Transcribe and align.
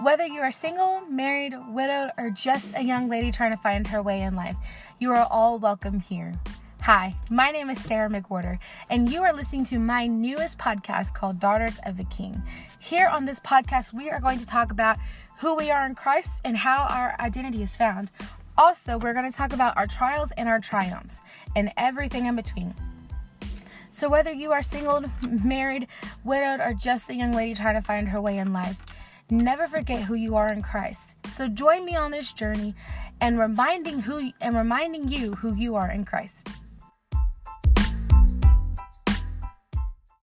Whether 0.00 0.28
you 0.28 0.42
are 0.42 0.52
single, 0.52 1.00
married, 1.10 1.56
widowed, 1.70 2.12
or 2.16 2.30
just 2.30 2.76
a 2.76 2.84
young 2.84 3.08
lady 3.08 3.32
trying 3.32 3.50
to 3.50 3.60
find 3.60 3.84
her 3.88 4.00
way 4.00 4.22
in 4.22 4.36
life, 4.36 4.56
you 5.00 5.10
are 5.10 5.26
all 5.28 5.58
welcome 5.58 5.98
here. 5.98 6.34
Hi, 6.82 7.16
my 7.30 7.50
name 7.50 7.68
is 7.68 7.82
Sarah 7.82 8.08
McWhorter, 8.08 8.60
and 8.88 9.10
you 9.10 9.24
are 9.24 9.32
listening 9.32 9.64
to 9.64 9.80
my 9.80 10.06
newest 10.06 10.56
podcast 10.56 11.14
called 11.14 11.40
Daughters 11.40 11.80
of 11.84 11.96
the 11.96 12.04
King. 12.04 12.40
Here 12.78 13.08
on 13.08 13.24
this 13.24 13.40
podcast, 13.40 13.92
we 13.92 14.08
are 14.08 14.20
going 14.20 14.38
to 14.38 14.46
talk 14.46 14.70
about 14.70 14.98
who 15.38 15.56
we 15.56 15.68
are 15.68 15.84
in 15.84 15.96
Christ 15.96 16.42
and 16.44 16.58
how 16.58 16.86
our 16.88 17.16
identity 17.18 17.64
is 17.64 17.76
found. 17.76 18.12
Also, 18.56 18.98
we're 18.98 19.14
going 19.14 19.28
to 19.28 19.36
talk 19.36 19.52
about 19.52 19.76
our 19.76 19.88
trials 19.88 20.30
and 20.38 20.48
our 20.48 20.60
triumphs 20.60 21.20
and 21.56 21.72
everything 21.76 22.26
in 22.26 22.36
between. 22.36 22.72
So, 23.90 24.08
whether 24.08 24.32
you 24.32 24.52
are 24.52 24.62
single, 24.62 25.02
married, 25.28 25.88
widowed, 26.22 26.60
or 26.60 26.72
just 26.72 27.10
a 27.10 27.14
young 27.14 27.32
lady 27.32 27.54
trying 27.54 27.74
to 27.74 27.82
find 27.82 28.08
her 28.10 28.20
way 28.20 28.38
in 28.38 28.52
life, 28.52 28.80
Never 29.30 29.68
forget 29.68 30.04
who 30.04 30.14
you 30.14 30.36
are 30.36 30.50
in 30.50 30.62
Christ. 30.62 31.16
So 31.26 31.48
join 31.48 31.84
me 31.84 31.94
on 31.94 32.10
this 32.10 32.32
journey 32.32 32.74
and 33.20 33.38
reminding 33.38 34.00
who 34.00 34.32
and 34.40 34.56
reminding 34.56 35.08
you 35.08 35.34
who 35.34 35.54
you 35.54 35.74
are 35.74 35.90
in 35.90 36.06
Christ. 36.06 36.48